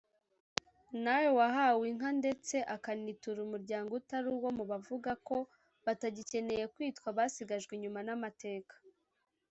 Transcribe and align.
nawe 1.03 1.27
wahawe 1.37 1.83
inka 1.91 2.09
ndetse 2.21 2.55
akanitura 2.75 3.39
umuryango 3.47 3.91
utari 3.99 4.27
uwo 4.37 4.49
mu 4.57 4.63
bavuga 4.71 5.11
ko 5.27 5.37
batagikeneye 5.85 6.63
kwitwa 6.73 7.07
abasigajwe 7.13 7.71
inyuma 7.77 7.99
n’amateka 8.07 8.75